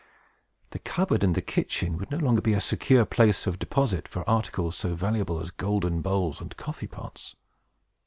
[0.71, 4.27] The cupboard and the kitchen would no longer be a secure place of deposit for
[4.27, 7.35] articles so valuable as golden bowls and coffee pots.